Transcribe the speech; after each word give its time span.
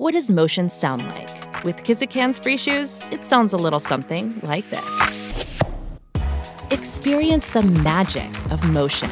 What 0.00 0.14
does 0.14 0.30
motion 0.30 0.70
sound 0.70 1.06
like? 1.08 1.62
With 1.62 1.84
Kizik 1.84 2.10
hands 2.10 2.38
free 2.38 2.56
shoes, 2.56 3.02
it 3.10 3.22
sounds 3.22 3.52
a 3.52 3.58
little 3.58 3.78
something 3.78 4.40
like 4.42 4.64
this. 4.70 5.44
Experience 6.70 7.50
the 7.50 7.60
magic 7.60 8.30
of 8.50 8.64
motion. 8.64 9.10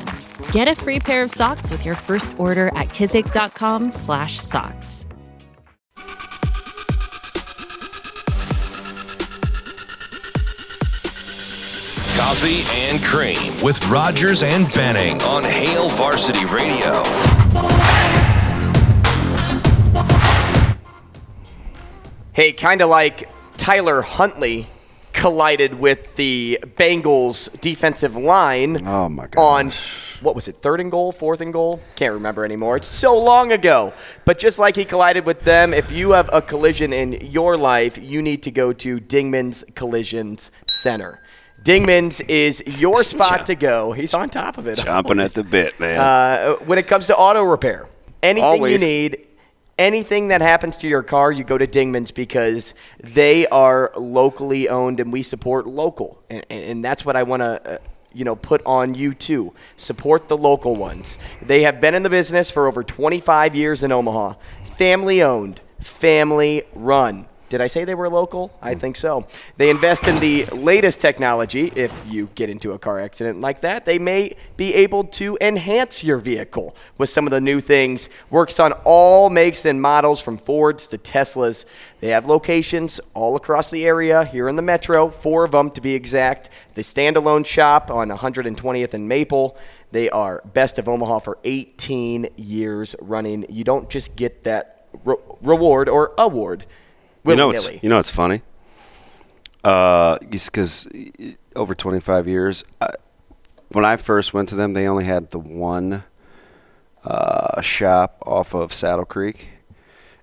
Get 0.50 0.66
a 0.66 0.74
free 0.74 0.98
pair 0.98 1.22
of 1.22 1.30
socks 1.30 1.70
with 1.70 1.84
your 1.84 1.94
first 1.94 2.32
order 2.38 2.68
at 2.68 2.88
kizik.com/socks. 2.88 5.06
Coffee 12.16 12.64
and 12.88 13.04
Cream 13.04 13.62
with 13.62 13.86
Rogers 13.90 14.42
and 14.42 14.72
Benning 14.72 15.20
on 15.20 15.44
Hail 15.44 15.90
Varsity 15.90 16.46
Radio. 16.46 17.02
Hey, 22.38 22.52
kind 22.52 22.82
of 22.82 22.88
like 22.88 23.28
Tyler 23.56 24.00
Huntley 24.00 24.68
collided 25.12 25.74
with 25.80 26.14
the 26.14 26.60
Bengals 26.76 27.60
defensive 27.60 28.14
line. 28.14 28.86
Oh, 28.86 29.08
my 29.08 29.26
On 29.36 29.72
what 30.20 30.36
was 30.36 30.46
it, 30.46 30.58
third 30.58 30.78
and 30.78 30.88
goal, 30.88 31.10
fourth 31.10 31.40
and 31.40 31.52
goal? 31.52 31.80
Can't 31.96 32.14
remember 32.14 32.44
anymore. 32.44 32.76
It's 32.76 32.86
so 32.86 33.18
long 33.18 33.50
ago. 33.50 33.92
But 34.24 34.38
just 34.38 34.60
like 34.60 34.76
he 34.76 34.84
collided 34.84 35.26
with 35.26 35.40
them, 35.40 35.74
if 35.74 35.90
you 35.90 36.12
have 36.12 36.30
a 36.32 36.40
collision 36.40 36.92
in 36.92 37.14
your 37.28 37.56
life, 37.56 37.98
you 37.98 38.22
need 38.22 38.44
to 38.44 38.52
go 38.52 38.72
to 38.72 39.00
Dingman's 39.00 39.64
Collisions 39.74 40.52
Center. 40.68 41.20
Dingman's 41.64 42.20
is 42.20 42.62
your 42.64 43.02
spot 43.02 43.46
to 43.46 43.56
go. 43.56 43.90
He's 43.90 44.14
on 44.14 44.30
top 44.30 44.58
of 44.58 44.68
it. 44.68 44.78
Chomping 44.78 45.20
at 45.20 45.32
the 45.32 45.42
bit, 45.42 45.80
man. 45.80 45.98
Uh, 45.98 46.54
when 46.66 46.78
it 46.78 46.86
comes 46.86 47.08
to 47.08 47.16
auto 47.16 47.42
repair, 47.42 47.88
anything 48.22 48.44
Always. 48.44 48.80
you 48.80 48.86
need, 48.86 49.27
anything 49.78 50.28
that 50.28 50.40
happens 50.40 50.76
to 50.78 50.88
your 50.88 51.02
car, 51.02 51.30
you 51.32 51.44
go 51.44 51.56
to 51.56 51.66
Dingman's 51.66 52.10
because 52.10 52.74
they 52.98 53.46
are 53.46 53.92
locally 53.96 54.68
owned 54.68 55.00
and 55.00 55.12
we 55.12 55.22
support 55.22 55.66
local. 55.66 56.20
And, 56.28 56.44
and, 56.50 56.84
that's 56.84 57.04
what 57.04 57.16
I 57.16 57.22
want 57.22 57.42
to. 57.42 57.74
Uh, 57.74 57.78
you 58.14 58.24
know, 58.24 58.34
put 58.34 58.62
on 58.64 58.94
you 58.94 59.14
too. 59.14 59.52
Support 59.76 60.28
the 60.28 60.36
local 60.36 60.74
ones. 60.74 61.18
They 61.42 61.62
have 61.62 61.80
been 61.80 61.94
in 61.94 62.02
the 62.02 62.10
business 62.10 62.50
for 62.50 62.66
over 62.66 62.82
25 62.82 63.54
years 63.54 63.84
in 63.84 63.92
Omaha. 63.92 64.34
Family 64.76 65.22
owned, 65.22 65.60
family 65.78 66.62
run. 66.74 67.26
Did 67.48 67.62
I 67.62 67.66
say 67.66 67.84
they 67.84 67.94
were 67.94 68.10
local? 68.10 68.50
I 68.60 68.74
hmm. 68.74 68.80
think 68.80 68.96
so. 68.96 69.26
They 69.56 69.70
invest 69.70 70.06
in 70.06 70.18
the 70.20 70.44
latest 70.46 71.00
technology. 71.00 71.72
If 71.74 71.92
you 72.06 72.28
get 72.34 72.50
into 72.50 72.72
a 72.72 72.78
car 72.78 73.00
accident 73.00 73.40
like 73.40 73.60
that, 73.60 73.84
they 73.84 73.98
may 73.98 74.34
be 74.56 74.74
able 74.74 75.04
to 75.04 75.38
enhance 75.40 76.04
your 76.04 76.18
vehicle 76.18 76.76
with 76.98 77.08
some 77.08 77.26
of 77.26 77.30
the 77.30 77.40
new 77.40 77.60
things. 77.60 78.10
Works 78.30 78.60
on 78.60 78.72
all 78.84 79.30
makes 79.30 79.64
and 79.64 79.80
models 79.80 80.20
from 80.20 80.36
Fords 80.36 80.86
to 80.88 80.98
Teslas. 80.98 81.64
They 82.00 82.08
have 82.08 82.26
locations 82.26 83.00
all 83.14 83.34
across 83.36 83.70
the 83.70 83.86
area 83.86 84.24
here 84.24 84.48
in 84.48 84.56
the 84.56 84.62
metro, 84.62 85.08
four 85.08 85.44
of 85.44 85.52
them 85.52 85.70
to 85.72 85.80
be 85.80 85.94
exact. 85.94 86.50
The 86.74 86.82
standalone 86.82 87.46
shop 87.46 87.90
on 87.90 88.08
120th 88.10 88.94
and 88.94 89.08
Maple. 89.08 89.56
They 89.90 90.10
are 90.10 90.42
best 90.52 90.78
of 90.78 90.86
Omaha 90.86 91.20
for 91.20 91.38
18 91.44 92.28
years 92.36 92.94
running. 93.00 93.46
You 93.48 93.64
don't 93.64 93.88
just 93.88 94.16
get 94.16 94.44
that 94.44 94.86
re- 95.04 95.16
reward 95.42 95.88
or 95.88 96.12
award 96.18 96.66
you 97.30 97.36
know, 97.36 97.50
it's, 97.50 97.82
you 97.82 97.88
know, 97.88 97.98
it's 97.98 98.10
funny. 98.10 98.42
Uh, 99.64 100.18
because 100.30 100.86
over 101.56 101.74
25 101.74 102.28
years, 102.28 102.64
I, 102.80 102.90
when 103.72 103.84
I 103.84 103.96
first 103.96 104.32
went 104.32 104.48
to 104.50 104.54
them, 104.54 104.72
they 104.72 104.86
only 104.86 105.04
had 105.04 105.30
the 105.30 105.38
one 105.38 106.04
uh, 107.04 107.60
shop 107.60 108.22
off 108.26 108.54
of 108.54 108.72
Saddle 108.72 109.04
Creek, 109.04 109.48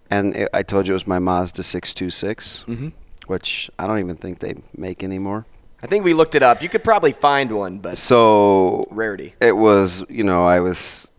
and 0.09 0.36
it, 0.36 0.50
I 0.53 0.64
told 0.64 0.88
you 0.88 0.94
it 0.94 0.95
was 0.95 1.08
my 1.08 1.20
Mazda 1.20 1.64
626, 1.64 2.66
Mm-hmm. 2.67 2.88
which 3.28 3.70
I 3.78 3.88
don't 3.88 4.00
even 4.00 4.16
think 4.16 4.39
they 4.39 4.56
make 4.76 5.03
anymore. 5.03 5.45
I 5.83 5.88
think 5.88 6.03
we 6.03 6.14
looked 6.14 6.33
it 6.36 6.42
up. 6.42 6.64
You 6.64 6.70
could 6.70 6.83
probably 6.83 7.11
find 7.11 7.52
one, 7.52 7.80
but 7.80 7.98
So 7.98 8.87
rarity. 8.89 9.36
it 9.42 9.55
was, 9.58 10.04
you 10.10 10.23
know, 10.23 10.45
I 10.45 10.60
was 10.60 11.11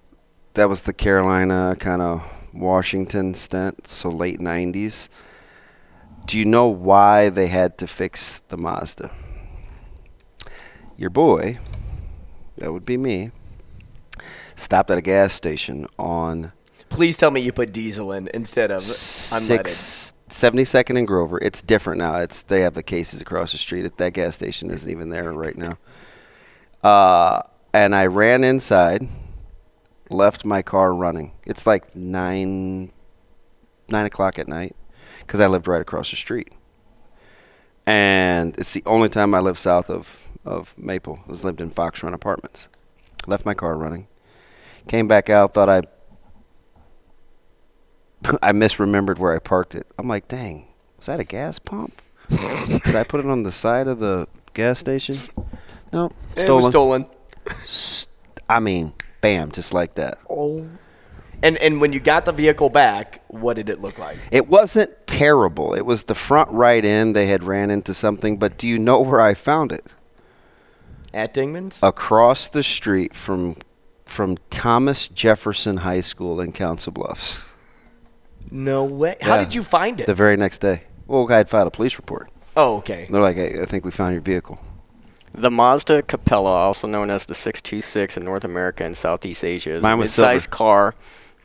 that 0.54 0.68
was 0.68 0.82
the 0.82 0.92
Carolina 0.94 1.76
kind 1.78 2.00
of 2.00 2.22
Washington 2.54 3.34
stint, 3.34 3.86
so 3.86 4.08
late 4.08 4.41
90s. 4.41 5.08
Do 6.26 6.37
you 6.37 6.44
know 6.44 6.66
why 6.66 7.28
they 7.28 7.47
had 7.47 7.78
to 7.78 7.87
fix 7.87 8.41
the 8.48 8.56
Mazda? 8.56 9.12
Your 10.97 11.09
boy, 11.09 11.60
that 12.56 12.72
would 12.72 12.84
be 12.84 12.97
me, 12.97 13.31
stopped 14.56 14.91
at 14.91 14.98
a 14.98 15.03
gas 15.03 15.34
station 15.34 15.86
on 16.00 16.50
Please 16.88 17.16
tell 17.16 17.31
me 17.31 17.41
you 17.41 17.53
put 17.53 17.72
diesel 17.72 18.10
in 18.10 18.28
instead 18.34 18.72
of 18.72 18.81
unleaded. 18.81 19.69
six, 19.69 20.15
72nd 20.28 20.98
and 20.98 21.06
Grover. 21.06 21.38
It's 21.41 21.62
different 21.62 21.98
now. 21.98 22.16
It's 22.16 22.42
they 22.42 22.62
have 22.62 22.75
the 22.75 22.82
cases 22.82 23.20
across 23.20 23.53
the 23.53 23.59
street. 23.59 23.97
That 23.97 24.12
gas 24.12 24.34
station 24.34 24.70
isn't 24.70 24.91
even 24.91 25.10
there 25.10 25.32
right 25.32 25.56
now. 25.56 25.78
Uh, 26.82 27.42
and 27.72 27.94
I 27.94 28.06
ran 28.06 28.42
inside, 28.42 29.06
left 30.10 30.44
my 30.44 30.62
car 30.62 30.92
running. 30.92 31.32
It's 31.44 31.69
like 31.69 31.94
nine 31.94 32.91
nine 33.88 34.06
o'clock 34.06 34.41
at 34.41 34.48
night 34.48 34.75
because 35.21 35.41
I 35.41 35.47
lived 35.47 35.66
right 35.69 35.81
across 35.81 36.10
the 36.10 36.16
street. 36.16 36.50
And 37.87 38.56
it's 38.59 38.72
the 38.72 38.82
only 38.87 39.09
time 39.09 39.34
I 39.34 39.41
lived 39.41 39.59
south 39.59 39.91
of, 39.91 40.28
of 40.44 40.77
Maple. 40.77 41.21
I 41.27 41.31
was 41.31 41.44
lived 41.44 41.60
in 41.60 41.71
Fox 41.71 42.03
Run 42.03 42.15
Apartments. 42.15 42.66
Left 43.27 43.44
my 43.47 43.54
car 43.54 43.77
running. 43.77 44.09
Came 44.88 45.09
back 45.09 45.31
out, 45.31 45.54
thought 45.54 45.69
I 45.69 45.82
I 48.43 48.53
misremembered 48.53 49.19
where 49.19 49.34
I 49.34 49.38
parked 49.38 49.75
it. 49.75 49.87
I'm 49.99 50.09
like, 50.09 50.28
dang, 50.28 50.66
was 50.97 51.06
that 51.06 51.21
a 51.21 51.25
gas 51.25 51.59
pump? 51.59 52.00
Did 52.28 52.97
I 52.97 53.04
put 53.04 53.21
it 53.21 53.27
on 53.27 53.44
the 53.44 53.53
side 53.53 53.87
of 53.87 54.00
the 54.00 54.27
gas 54.54 54.78
station? 54.81 55.16
No, 55.93 56.10
It 56.33 56.41
stolen. 56.41 57.06
was 57.62 57.72
stolen. 57.72 58.09
I 58.48 58.59
mean, 58.60 58.93
bam, 59.21 59.53
just 59.53 59.72
like 59.72 59.94
that. 59.94 60.19
Oh. 60.28 60.66
And 61.42 61.56
and 61.58 61.80
when 61.80 61.92
you 61.92 62.00
got 62.00 62.24
the 62.24 62.32
vehicle 62.32 62.70
back, 62.70 63.22
what 63.28 63.54
did 63.56 63.69
it 63.69 63.80
look 63.80 63.98
like? 63.98 64.16
It 64.30 64.48
wasn't 64.48 64.94
terrible. 65.06 65.74
It 65.74 65.84
was 65.86 66.04
the 66.04 66.14
front 66.14 66.50
right 66.52 66.84
end. 66.84 67.14
They 67.14 67.26
had 67.26 67.44
ran 67.44 67.70
into 67.70 67.92
something, 67.94 68.38
but 68.38 68.56
do 68.56 68.66
you 68.66 68.78
know 68.78 69.00
where 69.02 69.20
I 69.20 69.34
found 69.34 69.70
it? 69.72 69.84
At 71.12 71.34
Dingman's? 71.34 71.82
Across 71.82 72.48
the 72.48 72.62
street 72.62 73.14
from 73.14 73.56
from 74.04 74.36
Thomas 74.50 75.08
Jefferson 75.08 75.78
High 75.78 76.00
School 76.00 76.41
in 76.41 76.52
Council 76.52 76.92
Bluffs. 76.92 77.44
no 78.50 78.84
way. 78.84 79.16
How 79.20 79.34
Yeah. 79.36 79.44
did 79.44 79.54
you 79.54 79.62
find 79.64 80.00
it? 80.00 80.06
The 80.06 80.14
very 80.14 80.36
next 80.36 80.58
day. 80.58 80.82
Well, 81.06 81.30
I 81.30 81.36
had 81.38 81.48
filed 81.50 81.66
a 81.68 81.70
police 81.70 81.97
report. 81.97 82.30
oh, 82.56 82.76
okay. 82.78 83.06
They're 83.10 83.20
like, 83.20 83.36
I, 83.36 83.62
I 83.62 83.66
think 83.66 83.84
we 83.84 83.91
found 83.91 84.12
your 84.12 84.22
vehicle. 84.22 84.58
The 85.32 85.50
Mazda 85.50 86.03
Capella, 86.03 86.50
also 86.50 86.86
known 86.86 87.10
as 87.10 87.26
the 87.26 87.34
626 87.34 88.16
in 88.16 88.24
North 88.24 88.44
America 88.44 88.84
and 88.84 88.97
Southeast 88.97 89.44
Asia, 89.44 89.72
is 89.72 89.82
Mine 89.82 89.94
a 89.94 89.97
was 89.98 90.16
mid-sized 90.16 90.44
silver. 90.44 90.56
car 90.56 90.94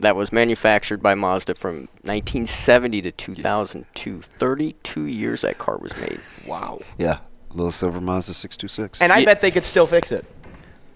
that 0.02 0.14
was 0.16 0.32
manufactured 0.32 1.02
by 1.02 1.14
Mazda 1.14 1.54
from 1.54 1.88
1970 2.02 3.02
to 3.02 3.10
2002. 3.12 4.20
32 4.20 5.06
years 5.06 5.40
that 5.42 5.58
car 5.58 5.78
was 5.78 5.96
made. 5.96 6.20
Wow. 6.46 6.80
Yeah, 6.98 7.18
little 7.52 7.70
silver 7.72 8.00
Mazda 8.00 8.34
626. 8.34 9.00
And 9.00 9.12
I 9.12 9.18
Ye- 9.18 9.24
bet 9.24 9.40
they 9.40 9.50
could 9.50 9.64
still 9.64 9.86
fix 9.86 10.12
it. 10.12 10.24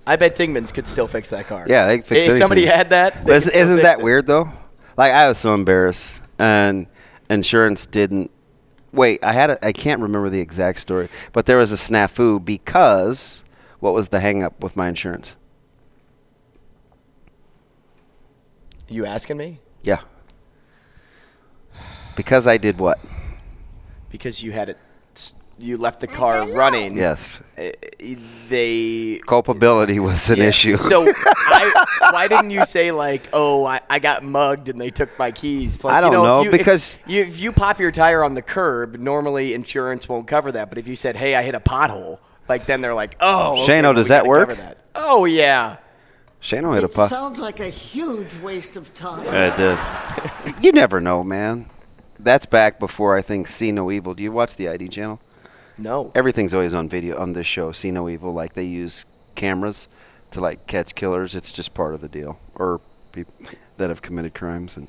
I 0.07 0.15
bet 0.17 0.37
Dingman's 0.37 0.71
could 0.71 0.87
still 0.87 1.09
fix 1.09 1.31
that 1.31 1.47
car. 1.49 1.67
Yeah, 1.69 1.87
they 1.87 1.99
can 1.99 2.07
fix 2.07 2.27
If 2.27 2.39
somebody 2.39 2.67
had 2.67 2.91
that, 2.91 3.15
they 3.15 3.19
But 3.21 3.27
could 3.27 3.37
isn't, 3.37 3.51
still 3.51 3.63
isn't 3.63 3.77
fix 3.79 3.87
that 3.89 3.99
it. 4.01 4.05
weird 4.05 4.27
though? 4.27 4.51
Like 4.97 5.13
I 5.13 5.29
was 5.29 5.39
so 5.39 5.53
embarrassed, 5.55 6.21
and 6.39 6.87
insurance 7.29 7.87
didn't. 7.87 8.31
Wait, 8.93 9.23
I 9.25 9.33
had 9.33 9.51
a, 9.51 9.67
I 9.67 9.73
can't 9.73 10.01
remember 10.01 10.31
the 10.31 10.41
exact 10.41 10.79
story, 10.81 11.09
but 11.33 11.45
there 11.47 11.59
was 11.59 11.71
a 11.73 11.75
snafu 11.75 12.43
because 12.43 13.45
what 13.81 13.93
was 13.95 14.09
the 14.09 14.21
hang 14.21 14.43
up 14.43 14.63
with 14.63 14.77
my 14.77 14.89
insurance? 14.89 15.37
You 18.89 19.05
asking 19.07 19.37
me? 19.37 19.61
Yeah. 19.83 20.01
Because 22.17 22.47
I 22.47 22.57
did 22.57 22.79
what? 22.79 22.99
Because 24.11 24.43
you 24.43 24.53
had 24.53 24.69
it. 24.71 24.79
You 25.59 25.79
left 25.79 26.01
the 26.01 26.07
car 26.07 26.47
running. 26.53 26.97
Yes. 26.97 27.43
Uh, 27.57 27.71
They 28.49 29.21
Culpability 29.27 29.99
was 29.99 30.29
an 30.29 30.37
Yeah. 30.37 30.45
issue. 30.45 30.77
So 30.77 31.07
I, 31.17 31.87
why 32.13 32.29
didn't 32.29 32.51
you 32.51 32.65
say 32.67 32.91
like, 32.93 33.23
oh, 33.33 33.65
I, 33.65 33.81
I 33.89 33.99
got 33.99 34.23
mugged 34.23 34.69
and 34.69 34.79
they 34.81 34.91
took 34.91 35.19
my 35.19 35.31
keys? 35.33 35.83
Like, 35.83 35.95
I 35.95 36.01
don't 36.03 36.13
you 36.13 36.19
know, 36.19 36.25
know, 36.25 36.41
if 36.41 36.45
you, 36.47 36.51
if 36.53 36.59
because- 36.59 36.99
you, 37.07 37.23
if 37.23 37.41
you 37.41 37.53
pop 37.53 37.81
your 37.81 37.91
tire 37.91 38.23
on 38.23 38.35
the 38.35 38.43
curb, 38.43 38.97
normally 38.99 39.55
insurance 39.55 40.09
won't 40.09 40.27
cover 40.27 40.53
that. 40.53 40.69
But 40.69 40.77
if 40.79 40.87
you 40.87 40.95
said, 40.95 41.17
hey, 41.17 41.35
I 41.35 41.43
hit 41.43 41.55
a 41.55 41.61
pothole, 41.61 42.19
like 42.51 42.67
then 42.67 42.83
they're 42.83 42.95
like, 42.95 43.17
oh, 43.21 43.53
okay, 43.63 43.63
Shano, 43.81 43.83
well, 43.85 43.95
does 43.95 44.07
we 44.07 44.09
that 44.11 44.19
gotta 44.21 44.29
work? 44.29 44.49
cover 44.51 44.61
that. 44.63 44.79
Oh 44.95 45.25
yeah. 45.25 45.79
Shano 46.47 46.75
hit 46.75 46.85
a 46.85 46.87
It 46.87 46.95
puff. 46.95 47.11
sounds 47.11 47.39
like 47.41 47.59
a 47.59 47.69
huge 47.69 48.33
waste 48.39 48.77
of 48.77 48.95
time. 48.95 49.25
Yeah, 49.25 49.53
it 49.53 49.57
did. 50.55 50.55
you 50.65 50.71
never 50.71 51.01
know, 51.01 51.25
man. 51.25 51.67
That's 52.21 52.47
back 52.47 52.79
before 52.79 53.17
I 53.17 53.23
think 53.23 53.49
See 53.49 53.73
No 53.73 53.91
Evil. 53.91 54.15
Do 54.15 54.23
you 54.23 54.31
watch 54.31 54.55
the 54.55 54.69
ID 54.69 54.89
channel? 54.91 55.21
No. 55.77 56.13
Everything's 56.15 56.55
always 56.55 56.73
on 56.73 56.89
video 56.89 57.19
on 57.19 57.33
this 57.33 57.49
show. 57.49 57.73
See 57.73 57.91
No 57.91 58.09
Evil. 58.09 58.33
Like 58.33 58.55
they 58.55 58.63
use 58.63 59.05
cameras 59.35 59.89
to 60.31 60.41
like 60.41 60.69
catch 60.69 60.95
killers. 60.95 61.35
It's 61.35 61.51
just 61.51 61.75
part 61.75 61.95
of 61.95 62.01
the 62.01 62.09
deal, 62.09 62.39
or 62.55 62.81
people 63.11 63.35
that 63.77 63.89
have 63.91 64.01
committed 64.01 64.33
crimes. 64.33 64.77
And 64.77 64.87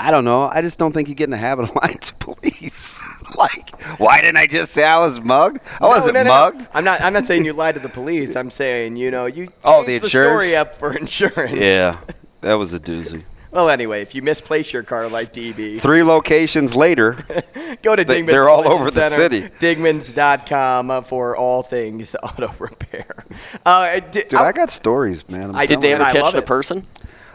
I 0.00 0.10
don't 0.10 0.24
know. 0.24 0.44
I 0.44 0.62
just 0.62 0.78
don't 0.78 0.92
think 0.92 1.08
you 1.10 1.14
get 1.14 1.24
in 1.24 1.32
the 1.32 1.36
habit 1.36 1.68
of 1.68 1.76
lying 1.82 1.98
to 1.98 2.14
police. 2.14 2.99
Like, 3.40 3.80
why 3.98 4.20
didn't 4.20 4.36
I 4.36 4.46
just 4.46 4.72
say 4.72 4.84
I 4.84 4.98
was 4.98 5.20
mugged? 5.20 5.58
I 5.80 5.86
wasn't 5.86 6.14
No, 6.14 6.22
no, 6.22 6.28
no. 6.30 6.34
mugged. 6.52 6.68
I'm 6.74 6.84
not. 6.84 7.00
I'm 7.00 7.12
not 7.12 7.26
saying 7.26 7.44
you 7.44 7.52
lied 7.52 7.74
to 7.74 7.80
the 7.80 7.88
police. 7.88 8.36
I'm 8.36 8.50
saying 8.50 8.96
you 8.96 9.10
know 9.10 9.26
you 9.26 9.52
Oh, 9.64 9.84
changed 9.84 10.04
the 10.04 10.08
story 10.10 10.54
up 10.56 10.74
for 10.76 10.92
insurance. 10.96 11.52
Yeah, 11.56 11.98
that 12.42 12.54
was 12.54 12.72
a 12.74 12.78
doozy. 12.80 13.24
Well, 13.52 13.68
anyway, 13.68 14.00
if 14.00 14.14
you 14.14 14.22
misplace 14.22 14.72
your 14.72 14.84
car 14.84 15.08
like 15.08 15.32
DB, 15.32 15.80
Three 15.80 16.04
locations 16.04 16.76
later, 16.76 17.14
go 17.82 17.96
to 17.96 18.04
They- 18.04 18.20
Dingman's. 18.22 18.26
they're 18.28 18.48
all 18.48 18.62
Collision 18.62 18.80
over 18.80 18.90
the 18.92 19.08
city. 19.08 19.40
Dingmans.com 19.58 20.90
uh, 20.90 21.00
for 21.00 21.36
all 21.36 21.64
things 21.64 22.14
auto 22.22 22.54
repair. 22.60 23.24
Uh, 23.66 23.98
di- 23.98 24.22
dude, 24.22 24.34
I 24.34 24.52
got 24.52 24.70
stories, 24.70 25.28
man. 25.28 25.50
I'm 25.50 25.56
I- 25.56 25.66
Did 25.66 25.80
they 25.80 25.94
ever 25.94 26.04
I 26.04 26.12
catch 26.12 26.30
the 26.32 26.38
it. 26.38 26.46
person? 26.46 26.86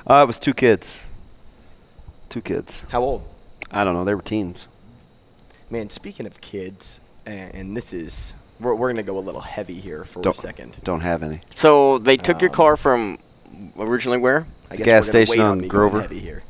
Uh, 0.09 0.21
it 0.23 0.27
was 0.27 0.39
two 0.39 0.53
kids. 0.53 1.05
Two 2.29 2.41
kids. 2.41 2.83
How 2.91 3.01
old? 3.01 3.27
I 3.71 3.83
don't 3.83 3.93
know. 3.93 4.05
They 4.05 4.15
were 4.15 4.21
teens. 4.21 4.69
Man, 5.69 5.89
speaking 5.89 6.25
of 6.25 6.39
kids, 6.41 6.99
and, 7.25 7.53
and 7.55 7.77
this 7.77 7.93
is 7.93 8.35
we're, 8.59 8.75
we're 8.75 8.89
gonna 8.91 9.03
go 9.03 9.17
a 9.17 9.19
little 9.19 9.41
heavy 9.41 9.73
here 9.75 10.03
for 10.03 10.21
Don't, 10.21 10.35
a 10.37 10.39
second. 10.39 10.77
Don't 10.83 11.01
have 11.01 11.23
any. 11.23 11.39
So 11.55 11.97
they 11.97 12.17
took 12.17 12.35
Um, 12.37 12.41
your 12.41 12.49
car 12.51 12.77
from 12.77 13.17
originally 13.79 14.17
where? 14.19 14.45
I 14.69 14.75
The 14.75 14.83
guess 14.83 14.85
gas 14.85 15.07
station 15.07 15.39
wait 15.39 15.43
on 15.45 15.67
Grover. 15.67 16.01
Heavy 16.01 16.19
here. 16.19 16.43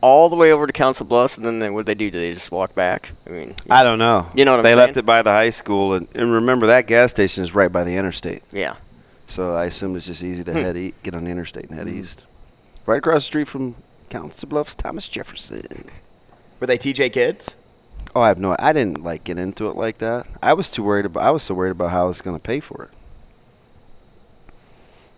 All 0.00 0.28
the 0.28 0.36
way 0.36 0.52
over 0.52 0.66
to 0.66 0.72
Council 0.72 1.04
Bluffs, 1.06 1.36
and 1.36 1.44
then 1.44 1.58
they, 1.58 1.70
what 1.70 1.84
they 1.86 1.94
do? 1.94 2.08
Do 2.10 2.18
they 2.20 2.32
just 2.32 2.52
walk 2.52 2.74
back? 2.76 3.10
I 3.26 3.30
mean, 3.30 3.54
I 3.68 3.82
don't 3.82 3.98
know. 3.98 4.30
You 4.34 4.44
know 4.44 4.52
what 4.52 4.58
I'm 4.58 4.62
They 4.64 4.74
left 4.76 4.94
saying? 4.94 5.02
it 5.02 5.06
by 5.06 5.22
the 5.22 5.30
high 5.32 5.50
school, 5.50 5.94
and, 5.94 6.06
and 6.14 6.30
remember 6.32 6.68
that 6.68 6.86
gas 6.86 7.10
station 7.10 7.42
is 7.42 7.52
right 7.54 7.70
by 7.70 7.82
the 7.84 7.96
interstate. 7.96 8.42
yeah. 8.52 8.76
So 9.26 9.54
I 9.54 9.66
assume 9.66 9.94
it's 9.96 10.06
just 10.06 10.22
easy 10.24 10.42
to 10.44 10.52
Hmm. 10.52 10.58
head 10.58 10.76
e- 10.78 10.94
get 11.02 11.14
on 11.14 11.24
the 11.24 11.30
interstate 11.30 11.68
and 11.68 11.78
head 11.78 11.86
east. 11.88 12.24
Right 12.86 12.96
across 12.98 13.16
the 13.22 13.26
street 13.26 13.46
from 13.48 13.74
Council 14.08 14.48
Bluffs, 14.48 14.74
Thomas 14.74 15.06
Jefferson. 15.08 15.84
Were 16.60 16.66
they 16.66 16.78
TJ 16.78 17.12
kids? 17.12 17.54
Oh, 18.16 18.20
I 18.22 18.28
have 18.28 18.38
no. 18.38 18.56
I 18.58 18.72
didn't 18.72 19.04
like 19.04 19.24
get 19.24 19.38
into 19.38 19.68
it 19.68 19.76
like 19.76 19.98
that. 19.98 20.26
I 20.42 20.52
was 20.54 20.70
too 20.70 20.82
worried 20.82 21.04
about. 21.06 21.22
I 21.22 21.30
was 21.30 21.42
so 21.42 21.54
worried 21.54 21.70
about 21.72 21.90
how 21.90 22.04
I 22.04 22.06
was 22.06 22.20
going 22.20 22.36
to 22.36 22.42
pay 22.42 22.58
for 22.60 22.84
it. 22.84 22.90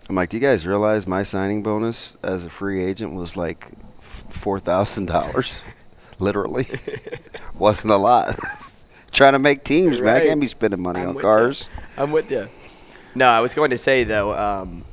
I'm 0.09 0.17
like, 0.17 0.29
do 0.29 0.37
you 0.37 0.41
guys 0.43 0.67
realize 0.67 1.07
my 1.07 1.23
signing 1.23 1.63
bonus 1.63 2.17
as 2.23 2.45
a 2.45 2.51
free 2.51 2.83
agent 2.85 3.13
was 3.15 3.37
like 3.37 3.69
four 4.01 4.59
thousand 4.59 5.07
dollars? 5.07 5.61
Literally, 6.19 6.69
wasn't 7.55 7.93
a 7.93 7.97
lot. 7.97 8.39
Trying 9.13 9.33
to 9.33 9.39
make 9.39 9.65
teams, 9.65 10.01
man. 10.01 10.09
I 10.09 10.13
Right. 10.19 10.27
can't 10.29 10.41
be 10.41 10.47
spending 10.47 10.83
money 10.83 11.01
I'm 11.01 11.09
on 11.11 11.19
cars. 11.19 11.69
ya. 11.97 12.03
I'm 12.03 12.11
with 12.13 12.31
you. 12.31 12.49
No, 13.15 13.27
I 13.29 13.41
was 13.41 13.55
going 13.55 13.71
to 13.71 13.79
say 13.79 14.05
though. 14.05 14.35
Um, 14.37 14.85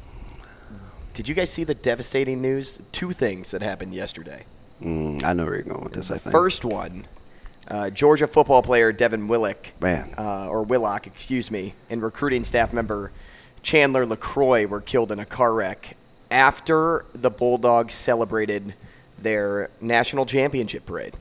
did 1.13 1.27
you 1.27 1.35
guys 1.35 1.49
see 1.49 1.63
the 1.63 1.75
devastating 1.75 2.41
news? 2.41 2.79
Two 2.91 3.11
things 3.11 3.51
that 3.51 3.61
happened 3.61 3.93
yesterday. 3.93 4.45
Mm, 4.81 5.23
I 5.23 5.33
know 5.33 5.45
where 5.45 5.55
you're 5.55 5.63
going 5.63 5.83
with 5.83 5.93
this. 5.93 6.11
I 6.11 6.17
think. 6.17 6.31
First 6.31 6.63
one, 6.63 7.05
uh, 7.69 7.89
Georgia 7.89 8.27
football 8.27 8.61
player 8.61 8.91
Devin 8.91 9.27
Willock, 9.27 9.67
Man. 9.79 10.13
uh, 10.17 10.47
or 10.47 10.63
Willock, 10.63 11.07
excuse 11.07 11.51
me, 11.51 11.73
and 11.89 12.01
recruiting 12.01 12.43
staff 12.43 12.73
member 12.73 13.11
Chandler 13.63 14.05
LaCroix 14.05 14.65
were 14.65 14.79
killed 14.79 15.11
in 15.11 15.19
a 15.19 15.25
car 15.25 15.53
wreck 15.53 15.97
after 16.31 17.05
the 17.13 17.29
Bulldogs 17.29 17.93
celebrated 17.93 18.73
their 19.19 19.69
national 19.81 20.25
championship 20.25 20.85
parade. 20.85 21.17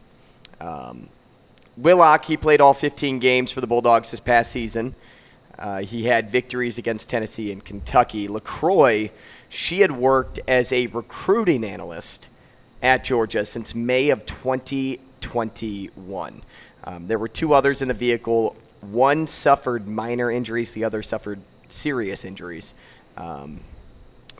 Um, 0.60 1.08
Willock, 1.76 2.24
he 2.24 2.36
played 2.36 2.60
all 2.60 2.74
15 2.74 3.18
games 3.18 3.50
for 3.50 3.60
the 3.60 3.66
Bulldogs 3.66 4.10
this 4.10 4.20
past 4.20 4.52
season. 4.52 4.94
Uh, 5.58 5.78
he 5.80 6.04
had 6.04 6.30
victories 6.30 6.78
against 6.78 7.08
Tennessee 7.08 7.50
and 7.50 7.64
Kentucky. 7.64 8.28
LaCroix, 8.28 9.10
she 9.48 9.80
had 9.80 9.92
worked 9.92 10.38
as 10.46 10.72
a 10.72 10.86
recruiting 10.88 11.64
analyst 11.64 12.28
at 12.82 13.04
Georgia 13.04 13.44
since 13.44 13.74
May 13.74 14.10
of 14.10 14.24
2021. 15.26 16.42
Um, 16.84 17.08
there 17.08 17.18
were 17.18 17.28
two 17.28 17.52
others 17.52 17.82
in 17.82 17.88
the 17.88 17.94
vehicle. 17.94 18.54
One 18.80 19.26
suffered 19.26 19.88
minor 19.88 20.30
injuries, 20.30 20.70
the 20.72 20.84
other 20.84 21.02
suffered 21.02 21.40
serious 21.68 22.24
injuries. 22.24 22.74
Um, 23.16 23.60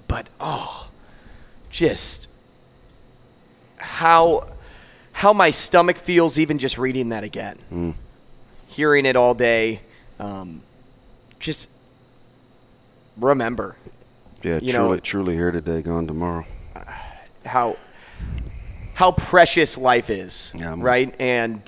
but, 0.06 0.28
oh, 0.38 0.90
just 1.70 2.28
how 3.78 4.46
how 5.12 5.32
my 5.32 5.50
stomach 5.50 5.96
feels 5.96 6.38
even 6.38 6.58
just 6.58 6.76
reading 6.78 7.08
that 7.08 7.24
again. 7.24 7.94
Hearing 8.68 9.06
it 9.06 9.16
all 9.16 9.34
day. 9.34 9.80
Um, 10.20 10.60
just 11.40 11.68
remember 13.16 13.76
Yeah, 14.42 14.58
you 14.62 14.72
truly, 14.72 14.96
know- 14.96 15.00
truly 15.00 15.34
here 15.34 15.50
today, 15.50 15.80
gone 15.82 16.06
tomorrow. 16.06 16.44
how 17.46 17.76
how 18.96 19.12
precious 19.12 19.76
life 19.76 20.08
is, 20.08 20.52
Yeah, 20.54 20.74
right? 20.78 21.14
And 21.20 21.60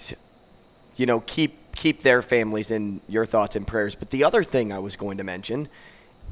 you 0.96 1.04
know, 1.04 1.20
keep 1.20 1.76
keep 1.76 2.02
their 2.02 2.22
families 2.22 2.70
in 2.70 3.00
your 3.06 3.26
thoughts 3.26 3.54
and 3.54 3.66
prayers. 3.66 3.94
But 3.94 4.10
the 4.10 4.24
other 4.24 4.42
thing 4.42 4.72
I 4.72 4.78
was 4.78 4.96
going 4.96 5.18
to 5.18 5.24
mention 5.24 5.68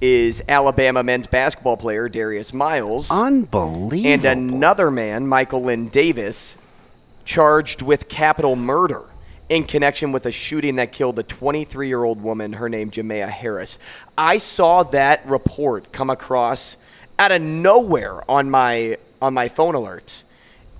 is 0.00 0.42
Alabama 0.48 1.02
men's 1.02 1.26
basketball 1.26 1.76
player 1.76 2.08
Darius 2.08 2.52
Miles 2.52 3.10
Unbelievable. 3.10 4.10
and 4.10 4.24
another 4.24 4.90
man, 4.90 5.26
Michael 5.26 5.62
Lynn 5.62 5.86
Davis, 5.86 6.56
charged 7.26 7.82
with 7.82 8.08
capital 8.08 8.56
murder 8.56 9.02
in 9.50 9.64
connection 9.64 10.12
with 10.12 10.24
a 10.24 10.32
shooting 10.32 10.76
that 10.76 10.92
killed 10.92 11.18
a 11.18 11.22
23 11.22 11.88
year 11.88 12.04
old 12.04 12.22
woman, 12.22 12.54
her 12.54 12.70
name 12.70 12.90
Jamea 12.90 13.28
Harris. 13.28 13.78
I 14.16 14.38
saw 14.38 14.82
that 14.84 15.26
report 15.26 15.92
come 15.92 16.08
across 16.08 16.78
out 17.18 17.32
of 17.32 17.42
nowhere 17.42 18.28
on 18.30 18.50
my 18.50 18.96
on 19.20 19.34
my 19.34 19.48
phone 19.48 19.74
alerts 19.74 20.24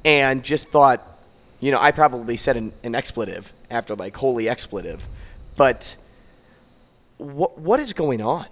and 0.07 0.45
just 0.45 0.69
thought, 0.69 1.03
you 1.61 1.73
know, 1.73 1.81
I 1.81 1.91
probably 1.91 2.37
said 2.37 2.57
an, 2.57 2.73
an 2.85 2.95
expletive 2.95 3.53
after 3.69 3.97
like 3.97 4.17
holy 4.17 4.49
expletive, 4.49 5.07
but 5.57 5.97
what 7.19 7.59
what 7.59 7.81
is 7.81 7.93
going 7.93 8.23
on? 8.23 8.47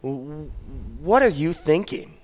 What 0.00 1.22
are 1.22 1.28
you 1.28 1.52
thinking? 1.52 2.14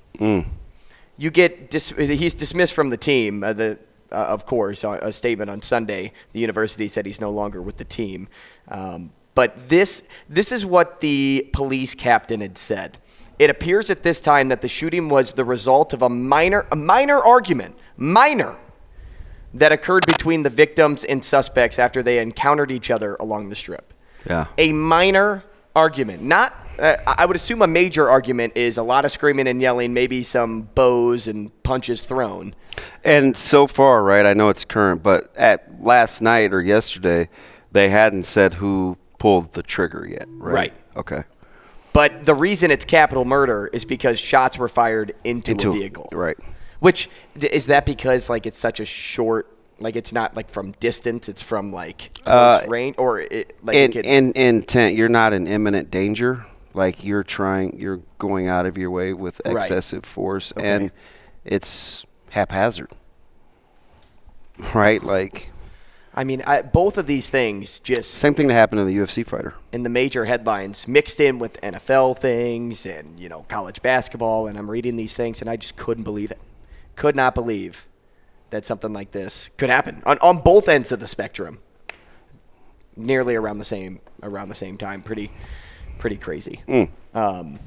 you 1.16 1.30
get 1.30 1.70
dis- 1.70 1.90
he's 1.90 2.34
dismissed 2.34 2.74
from 2.74 2.90
the 2.90 2.96
team. 2.96 3.42
Uh, 3.42 3.52
the 3.52 3.78
uh, 4.12 4.16
of 4.16 4.46
course, 4.46 4.84
uh, 4.84 4.98
a 5.02 5.10
statement 5.12 5.50
on 5.50 5.60
Sunday, 5.60 6.12
the 6.32 6.38
university 6.38 6.86
said 6.86 7.04
he's 7.04 7.20
no 7.20 7.30
longer 7.30 7.60
with 7.60 7.78
the 7.78 7.84
team. 7.84 8.28
Um, 8.68 9.10
but 9.34 9.68
this 9.68 10.04
this 10.28 10.52
is 10.52 10.64
what 10.64 11.00
the 11.00 11.50
police 11.52 11.94
captain 11.94 12.40
had 12.40 12.56
said. 12.56 12.98
It 13.38 13.50
appears 13.50 13.90
at 13.90 14.04
this 14.04 14.20
time 14.20 14.48
that 14.50 14.62
the 14.62 14.68
shooting 14.68 15.08
was 15.08 15.32
the 15.32 15.44
result 15.44 15.92
of 15.92 16.02
a 16.02 16.08
minor 16.08 16.66
a 16.70 16.76
minor 16.76 17.18
argument, 17.18 17.76
minor, 17.96 18.56
that 19.52 19.70
occurred 19.72 20.04
between 20.06 20.42
the 20.42 20.50
victims 20.50 21.04
and 21.04 21.22
suspects 21.22 21.78
after 21.78 22.02
they 22.02 22.18
encountered 22.18 22.70
each 22.72 22.90
other 22.90 23.14
along 23.20 23.50
the 23.50 23.54
strip 23.54 23.92
Yeah. 24.28 24.46
a 24.58 24.72
minor 24.72 25.44
argument. 25.76 26.22
Not, 26.22 26.52
uh, 26.78 26.96
I 27.06 27.24
would 27.24 27.36
assume 27.36 27.62
a 27.62 27.66
major 27.68 28.08
argument 28.10 28.54
is 28.56 28.78
a 28.78 28.82
lot 28.82 29.04
of 29.04 29.12
screaming 29.12 29.46
and 29.46 29.60
yelling, 29.60 29.94
maybe 29.94 30.24
some 30.24 30.62
bows 30.74 31.28
and 31.28 31.50
punches 31.62 32.02
thrown. 32.04 32.54
And 33.04 33.36
so 33.36 33.66
far, 33.68 34.02
right, 34.02 34.26
I 34.26 34.34
know 34.34 34.48
it's 34.48 34.64
current, 34.64 35.02
but 35.04 35.32
at 35.36 35.80
last 35.82 36.20
night 36.20 36.52
or 36.52 36.60
yesterday, 36.60 37.28
they 37.70 37.90
hadn't 37.90 38.24
said 38.24 38.54
who 38.54 38.96
pulled 39.18 39.52
the 39.52 39.62
trigger 39.62 40.04
yet, 40.08 40.26
right? 40.28 40.52
Right. 40.54 40.72
Okay. 40.96 41.22
But 41.92 42.24
the 42.24 42.34
reason 42.34 42.72
it's 42.72 42.84
capital 42.84 43.24
murder 43.24 43.70
is 43.72 43.84
because 43.84 44.18
shots 44.18 44.58
were 44.58 44.68
fired 44.68 45.14
into, 45.22 45.52
Into- 45.52 45.70
a 45.70 45.72
vehicle. 45.74 46.08
right. 46.12 46.36
Which 46.84 47.08
is 47.40 47.66
that 47.66 47.86
because 47.86 48.28
like 48.28 48.44
it's 48.46 48.58
such 48.58 48.78
a 48.78 48.84
short, 48.84 49.48
like 49.80 49.96
it's 49.96 50.12
not 50.12 50.36
like 50.36 50.50
from 50.50 50.72
distance, 50.72 51.28
it's 51.30 51.42
from 51.42 51.72
like 51.72 52.10
uh, 52.26 52.58
close 52.58 52.70
range, 52.70 52.96
or 52.98 53.20
it, 53.20 53.56
like 53.62 53.76
In, 53.76 53.92
could- 53.92 54.04
in 54.06 54.32
intent, 54.36 54.94
you're 54.94 55.08
not 55.08 55.32
in 55.32 55.46
imminent 55.46 55.90
danger. 55.90 56.44
Like 56.74 57.02
you're 57.04 57.22
trying, 57.24 57.78
you're 57.78 58.00
going 58.18 58.48
out 58.48 58.66
of 58.66 58.76
your 58.76 58.90
way 58.90 59.12
with 59.14 59.40
Right. 59.46 59.56
excessive 59.56 60.04
force, 60.04 60.52
Okay. 60.56 60.68
and 60.68 60.90
it's 61.44 62.04
haphazard. 62.30 62.90
Right? 64.74 65.02
Like, 65.02 65.50
I 66.14 66.24
mean, 66.24 66.42
I, 66.46 66.62
both 66.62 66.98
of 66.98 67.06
these 67.06 67.28
things 67.28 67.78
just 67.80 68.12
same 68.12 68.34
thing 68.34 68.46
that 68.48 68.54
happened 68.54 68.80
to 68.80 68.84
the 68.84 68.96
UFC 68.96 69.26
fighter. 69.26 69.54
in 69.72 69.82
the 69.84 69.88
major 69.88 70.24
headlines 70.26 70.86
mixed 70.86 71.18
in 71.20 71.38
with 71.38 71.60
NFL 71.60 72.18
things 72.18 72.86
and 72.86 73.18
you 73.18 73.28
know 73.28 73.44
college 73.48 73.82
basketball 73.82 74.46
and 74.46 74.56
I'm 74.58 74.70
reading 74.70 74.96
these 74.96 75.14
things 75.14 75.40
and 75.40 75.50
I 75.50 75.56
just 75.56 75.74
couldn't 75.76 76.04
believe 76.04 76.30
it. 76.30 76.38
Could 76.96 77.16
not 77.16 77.34
believe 77.34 77.88
that 78.50 78.64
something 78.64 78.92
like 78.92 79.10
this 79.12 79.50
could 79.56 79.70
happen 79.70 80.02
on, 80.06 80.18
on 80.18 80.38
both 80.38 80.68
ends 80.68 80.92
of 80.92 81.00
the 81.00 81.08
spectrum. 81.08 81.58
Nearly 82.96 83.34
around 83.34 83.58
the 83.58 83.64
same 83.64 84.00
around 84.22 84.48
the 84.48 84.54
same 84.54 84.78
time. 84.78 85.02
Pretty 85.02 85.32
pretty 85.98 86.16
crazy. 86.16 86.62
Um, 87.12 87.58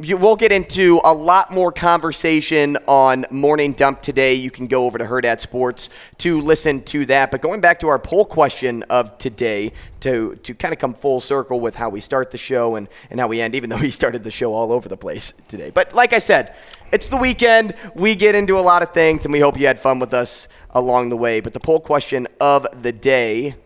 you, 0.00 0.16
we'll 0.16 0.36
get 0.36 0.52
into 0.52 1.00
a 1.04 1.12
lot 1.12 1.52
more 1.52 1.72
conversation 1.72 2.76
on 2.86 3.26
Morning 3.30 3.72
Dump 3.72 4.00
today. 4.00 4.34
You 4.34 4.50
can 4.50 4.66
go 4.66 4.86
over 4.86 4.98
to 4.98 5.04
Herd 5.04 5.26
at 5.26 5.40
Sports 5.40 5.90
to 6.18 6.40
listen 6.40 6.82
to 6.84 7.06
that. 7.06 7.30
But 7.30 7.40
going 7.40 7.60
back 7.60 7.80
to 7.80 7.88
our 7.88 7.98
poll 7.98 8.24
question 8.24 8.84
of 8.84 9.18
today, 9.18 9.72
to 10.00 10.36
to 10.44 10.54
kind 10.54 10.72
of 10.72 10.78
come 10.78 10.94
full 10.94 11.18
circle 11.20 11.58
with 11.58 11.74
how 11.74 11.88
we 11.88 12.00
start 12.00 12.30
the 12.30 12.38
show 12.38 12.76
and, 12.76 12.88
and 13.10 13.18
how 13.18 13.26
we 13.26 13.40
end, 13.40 13.54
even 13.54 13.70
though 13.70 13.76
we 13.80 13.90
started 13.90 14.22
the 14.22 14.30
show 14.30 14.54
all 14.54 14.70
over 14.72 14.88
the 14.88 14.96
place 14.96 15.32
today. 15.48 15.70
But 15.70 15.94
like 15.94 16.12
I 16.12 16.20
said, 16.20 16.54
it's 16.92 17.08
the 17.08 17.16
weekend. 17.16 17.74
We 17.94 18.14
get 18.14 18.34
into 18.34 18.58
a 18.58 18.62
lot 18.62 18.82
of 18.82 18.92
things, 18.92 19.24
and 19.24 19.32
we 19.32 19.40
hope 19.40 19.58
you 19.58 19.66
had 19.66 19.78
fun 19.78 19.98
with 19.98 20.14
us 20.14 20.48
along 20.70 21.08
the 21.08 21.16
way. 21.16 21.40
But 21.40 21.52
the 21.52 21.60
poll 21.60 21.80
question 21.80 22.28
of 22.40 22.66
the 22.82 22.92
day 22.92 23.56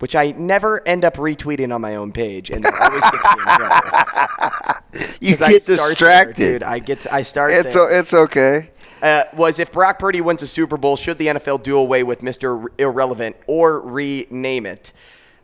which 0.00 0.14
I 0.16 0.32
never 0.32 0.86
end 0.86 1.04
up 1.04 1.14
retweeting 1.16 1.74
on 1.74 1.80
my 1.80 1.94
own 1.96 2.12
page, 2.12 2.50
and 2.50 2.62
that 2.64 2.74
always 2.80 3.02
gets 3.02 3.24
me 3.24 3.42
in 3.42 3.56
trouble. 3.56 4.80
You 5.20 5.36
get 5.36 5.62
start 5.62 5.64
there, 5.66 5.88
distracted. 5.88 6.34
dude. 6.36 6.62
I 6.62 6.78
get 6.78 7.12
I 7.12 7.22
start 7.22 7.52
It's 7.52 7.74
o- 7.74 7.88
it's 7.90 8.14
okay. 8.14 8.70
uh, 9.02 9.24
was 9.34 9.58
if 9.58 9.72
Brock 9.72 9.98
Purdy 9.98 10.20
wins 10.20 10.42
a 10.42 10.46
Super 10.46 10.76
Bowl, 10.76 10.96
should 10.96 11.18
the 11.18 11.26
NFL 11.28 11.62
do 11.64 11.76
away 11.78 12.02
with 12.04 12.20
Mr. 12.20 12.66
Irrelevant 12.78 13.34
or 13.48 13.80
rename 13.80 14.66
it? 14.66 14.92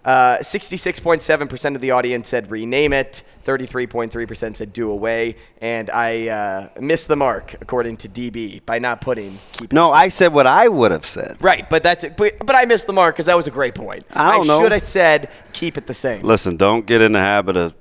Uh, 0.04 0.38
66.7% 0.38 1.74
of 1.74 1.80
the 1.80 1.90
audience 1.90 2.28
said 2.28 2.50
rename 2.50 2.92
it. 2.92 3.22
33.3% 3.44 4.56
said 4.56 4.72
do 4.72 4.90
away. 4.90 5.36
And 5.60 5.90
I 5.90 6.28
uh, 6.28 6.68
missed 6.80 7.08
the 7.08 7.16
mark, 7.16 7.56
according 7.60 7.98
to 7.98 8.08
DB, 8.08 8.64
by 8.64 8.78
not 8.78 9.00
putting 9.00 9.38
keep 9.52 9.72
No, 9.72 9.90
I 9.90 10.08
said 10.08 10.32
what 10.32 10.46
I 10.46 10.68
would 10.68 10.90
have 10.90 11.06
said. 11.06 11.36
Right, 11.40 11.68
but 11.68 11.82
that's 11.82 12.04
it. 12.04 12.16
But, 12.16 12.38
but 12.44 12.56
I 12.56 12.64
missed 12.64 12.86
the 12.86 12.92
mark 12.92 13.16
because 13.16 13.26
that 13.26 13.36
was 13.36 13.46
a 13.46 13.50
great 13.50 13.74
point. 13.74 14.06
I 14.12 14.36
don't 14.36 14.46
know. 14.46 14.62
should 14.62 14.72
have 14.72 14.82
said 14.82 15.30
keep 15.52 15.76
it 15.76 15.86
the 15.86 15.94
same. 15.94 16.22
Listen, 16.22 16.56
don't 16.56 16.86
get 16.86 17.00
in 17.00 17.12
the 17.12 17.18
habit 17.18 17.56
of 17.56 17.74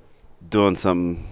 doing 0.48 0.76
something 0.76 1.29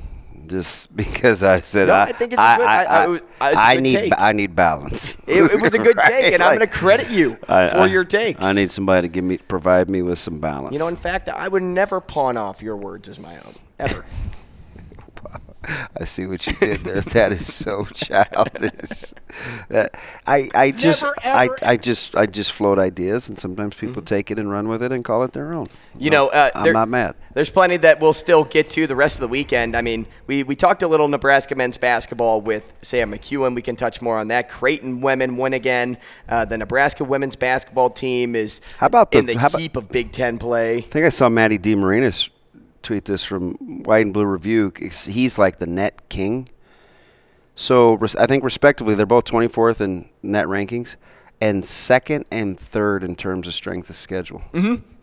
just 0.49 0.95
because 0.97 1.43
I 1.43 1.61
said 1.61 1.89
No, 1.89 1.95
I, 1.95 2.03
I 2.05 2.13
think 2.13 2.33
it's 2.33 2.41
a 2.43 2.57
good- 2.57 2.67
I- 2.67 2.85
I- 2.85 3.05
a 3.07 3.21
I 3.41 3.75
good 3.77 3.83
need 3.83 3.93
take. 3.95 4.13
I 4.19 4.33
need 4.33 4.57
balance. 4.57 5.17
It, 5.27 5.43
it 5.53 5.61
was 5.61 5.75
a 5.75 5.79
good 5.79 5.97
Right? 5.99 6.09
take, 6.09 6.35
and 6.35 6.43
I'm 6.43 6.57
going 6.57 6.67
to 6.69 6.75
credit 6.75 7.11
you 7.11 7.39
I- 7.49 7.69
for 7.69 7.77
I- 7.79 7.87
your 7.87 8.05
takes. 8.05 8.45
I 8.45 8.53
need 8.53 8.71
somebody 8.71 9.09
to 9.09 9.13
give 9.13 9.25
me 9.25 9.39
provide 9.39 9.89
me 9.89 10.03
with 10.03 10.19
some 10.19 10.41
balance. 10.41 10.73
You 10.73 10.79
know, 10.79 10.89
in 10.89 10.97
fact, 10.97 11.29
I 11.29 11.47
would 11.49 11.63
never 11.63 12.01
pawn 12.01 12.37
off 12.37 12.63
your 12.63 12.77
words 12.77 13.09
as 13.09 13.19
my 13.19 13.35
own, 13.37 13.55
ever. 13.79 14.05
I 16.01 16.05
see 16.05 16.27
what 16.27 16.47
you 16.47 16.53
did 16.55 16.81
there. 16.81 17.01
That 17.19 17.33
is 17.33 17.53
so 17.53 17.85
childish. 17.95 19.13
That 19.69 19.95
I, 20.27 20.49
I 20.55 20.71
just 20.71 21.03
Never, 21.03 21.15
I, 21.25 21.45
ever- 21.47 21.59
I 21.63 21.77
just 21.77 22.17
I 22.17 22.27
just 22.27 22.53
float 22.53 22.79
ideas 22.79 23.29
and 23.29 23.39
sometimes 23.39 23.75
people 23.75 24.03
take 24.03 24.31
it 24.31 24.39
and 24.39 24.51
run 24.51 24.69
with 24.69 24.83
it 24.83 24.93
and 24.93 25.05
call 25.05 25.23
it 25.25 25.33
their 25.33 25.53
own. 25.53 25.67
Mm-hmm. 25.67 26.03
You 26.05 26.11
know, 26.11 26.29
uh, 26.29 26.51
I'm 26.55 26.65
there- 26.65 26.73
not 26.73 26.89
mad. 26.89 27.15
There's 27.35 27.51
plenty 27.51 27.77
that 27.79 28.01
we'll 28.01 28.13
still 28.15 28.43
get 28.45 28.69
to 28.71 28.87
the 28.89 28.97
rest 28.97 29.17
of 29.17 29.21
the 29.21 29.29
weekend. 29.29 29.77
I 29.77 29.81
mean, 29.81 30.07
we, 30.27 30.43
we 30.43 30.57
talked 30.57 30.83
a 30.83 30.89
little 30.89 31.07
Nebraska 31.07 31.55
men's 31.55 31.79
basketball 31.79 32.41
with 32.41 32.73
Sam 32.83 33.13
McKewon. 33.13 33.55
We 33.55 33.63
can 33.63 33.77
touch 33.77 34.03
more 34.03 34.19
on 34.19 34.29
that. 34.29 34.49
Creighton 34.51 35.01
women 35.01 35.37
win 35.37 35.55
again. 35.55 35.99
Uh, 36.29 36.45
the 36.47 36.59
Nebraska 36.59 37.05
women's 37.05 37.37
basketball 37.37 37.91
team 37.91 38.35
is 38.35 38.61
How 38.79 38.87
about 38.89 39.13
the- 39.13 39.19
in 39.19 39.27
the 39.27 39.35
how 39.35 39.47
about- 39.49 39.61
heap 39.61 39.77
of 39.77 39.89
Big 39.89 40.11
Ten 40.13 40.39
play. 40.39 40.79
I 40.79 40.81
think 40.81 41.07
I 41.07 41.11
saw 41.11 41.29
Matty 41.29 41.59
DeMarinis 41.59 42.29
tweet 42.83 43.05
this 43.07 43.25
from 43.25 43.55
White 43.85 44.05
and 44.07 44.15
Blue 44.15 44.25
Review. 44.27 44.73
He's 44.79 45.39
like 45.39 45.59
the 45.59 45.67
net 45.67 46.09
king. 46.09 46.49
So 47.57 47.99
I 48.19 48.27
think 48.27 48.45
respectively, 48.45 48.95
they're 48.95 49.07
both 49.07 49.25
24th 49.25 49.81
in 49.81 50.09
net 50.23 50.47
rankings 50.47 50.97
and 51.41 51.65
second 51.65 52.25
and 52.31 52.59
third 52.59 53.03
in 53.03 53.17
terms 53.17 53.47
of 53.47 53.55
strength 53.55 53.91
of 53.91 53.97
schedule. 53.97 54.43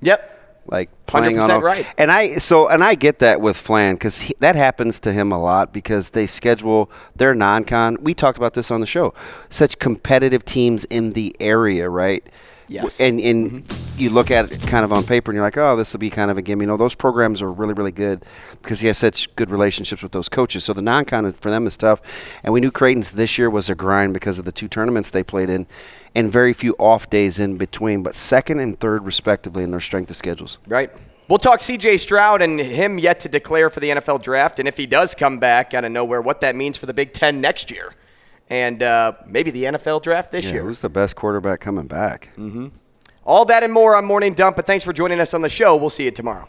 Yep. 0.02 0.32
like 0.68 0.90
playing 1.06 1.38
on 1.38 1.50
100% 1.50 1.54
all- 1.54 1.62
right. 1.62 1.86
And 1.98 2.12
I 2.12 2.36
so 2.38 2.68
and 2.68 2.84
I 2.84 2.96
get 2.96 3.20
that 3.20 3.40
with 3.42 3.56
Flan 3.58 3.96
because 3.96 4.32
that 4.40 4.56
happens 4.56 5.00
to 5.02 5.12
him 5.12 5.32
a 5.32 5.40
lot 5.42 5.74
because 5.74 6.12
they 6.12 6.26
schedule 6.26 6.90
their 7.16 7.36
non-con. 7.36 7.98
We 8.02 8.14
talked 8.14 8.38
about 8.38 8.54
this 8.54 8.72
on 8.72 8.80
the 8.80 8.88
show. 8.88 9.14
Such 9.50 9.78
competitive 9.80 10.44
teams 10.46 10.86
in 10.86 11.14
the 11.14 11.36
area, 11.40 11.90
right? 11.90 12.26
Yes. 12.68 13.00
And 13.00 13.20
and 13.20 13.52
mm-hmm. 13.52 14.00
you 14.00 14.10
look 14.10 14.32
at 14.32 14.52
it 14.52 14.62
kind 14.68 14.84
of 14.84 14.92
on 14.92 15.04
paper 15.04 15.32
and 15.32 15.36
you're 15.36 15.44
like, 15.44 15.58
oh, 15.58 15.76
this 15.76 15.94
will 15.94 16.00
be 16.00 16.10
kind 16.10 16.32
of 16.32 16.38
a 16.38 16.42
gimme. 16.42 16.66
No, 16.66 16.78
those 16.78 16.96
programs 16.96 17.42
are 17.42 17.52
really 17.52 17.74
really 17.74 17.92
good 17.92 18.26
because 18.62 18.80
he 18.80 18.88
has 18.88 18.98
such 18.98 19.34
good 19.36 19.52
relationships 19.52 20.02
with 20.02 20.12
those 20.12 20.30
coaches. 20.30 20.64
So 20.64 20.74
the 20.74 20.82
non-con 20.82 21.32
for 21.34 21.50
them 21.50 21.68
is 21.68 21.78
tough. 21.78 22.02
And 22.44 22.54
we 22.54 22.60
knew 22.60 22.72
Creighton's 22.72 23.12
this 23.12 23.38
year 23.38 23.50
was 23.50 23.70
a 23.70 23.76
grind 23.76 24.14
because 24.14 24.40
of 24.40 24.46
the 24.46 24.52
two 24.52 24.68
tournaments 24.68 25.10
they 25.10 25.24
played 25.24 25.50
in. 25.50 25.68
And 26.14 26.32
very 26.32 26.54
few 26.54 26.76
off 26.80 27.10
days 27.10 27.42
in 27.42 27.58
between, 27.58 28.02
but 28.02 28.16
second 28.16 28.60
and 28.60 28.80
third 28.80 29.04
respectively 29.06 29.64
in 29.64 29.72
their 29.72 29.82
strength 29.82 30.10
of 30.10 30.16
schedules. 30.16 30.60
Right. 30.66 30.90
We'll 31.28 31.40
talk 31.40 31.60
CJ 31.60 32.00
Stroud 32.00 32.42
and 32.42 32.60
him 32.60 33.00
yet 33.00 33.20
to 33.22 33.30
declare 33.30 33.72
for 33.72 33.80
the 33.80 33.90
NFL 33.90 34.22
draft. 34.22 34.60
And 34.60 34.68
if 34.68 34.78
he 34.78 34.86
does 34.86 35.16
come 35.16 35.40
back 35.40 35.74
out 35.74 35.84
of 35.84 35.92
nowhere, 35.92 36.22
what 36.22 36.40
that 36.42 36.56
means 36.56 36.78
for 36.78 36.86
the 36.86 36.94
Big 36.94 37.14
Ten 37.14 37.42
next 37.42 37.72
year. 37.72 37.92
And 38.50 38.84
uh, 38.84 39.14
maybe 39.26 39.50
the 39.52 39.64
NFL 39.66 40.04
draft 40.04 40.32
this 40.32 40.46
Yeah, 40.46 40.54
year. 40.54 40.64
who's 40.64 40.80
the 40.82 40.90
best 40.90 41.16
quarterback 41.16 41.60
coming 41.62 41.88
back? 41.88 42.30
All 43.26 43.46
that 43.46 43.64
and 43.64 43.74
more 43.74 43.96
on 43.96 44.06
Morning 44.06 44.34
Dump. 44.36 44.56
But 44.56 44.68
thanks 44.68 44.84
for 44.86 44.94
joining 44.94 45.20
us 45.20 45.34
on 45.34 45.42
the 45.42 45.50
show. 45.50 45.76
We'll 45.76 45.90
see 45.90 46.04
you 46.06 46.12
tomorrow. 46.12 46.48